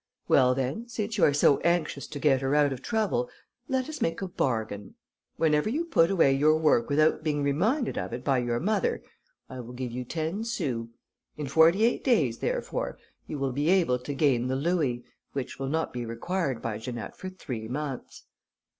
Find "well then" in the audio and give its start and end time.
0.27-0.87